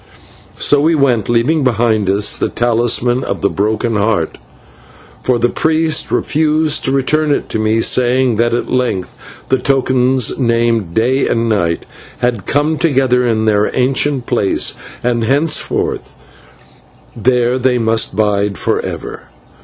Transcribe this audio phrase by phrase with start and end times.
[0.57, 4.39] So we went, leaving behind us the talisman of the Broken Heart,
[5.21, 9.13] for the priests refused to return it to me, saying that at length
[9.49, 11.85] the tokens named Day and Night
[12.17, 16.15] had come together in their ancient place, and henceforth
[17.15, 19.25] there they must bide for ever.